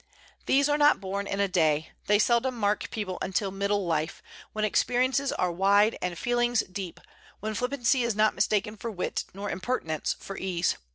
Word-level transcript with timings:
These 0.47 0.67
are 0.67 0.79
not 0.79 0.99
born 0.99 1.27
in 1.27 1.39
a 1.39 1.47
day; 1.47 1.91
they 2.07 2.17
seldom 2.17 2.55
mark 2.57 2.89
people 2.89 3.19
till 3.35 3.51
middle 3.51 3.85
life, 3.85 4.23
when 4.51 4.65
experiences 4.65 5.31
are 5.31 5.51
wide 5.51 5.95
and 6.01 6.17
feelings 6.17 6.61
deep, 6.61 6.99
when 7.39 7.53
flippancy 7.53 8.01
is 8.03 8.15
not 8.15 8.33
mistaken 8.33 8.75
for 8.77 8.89
wit, 8.89 9.25
nor 9.35 9.51
impertinence 9.51 10.15
for 10.17 10.35
ease. 10.37 10.75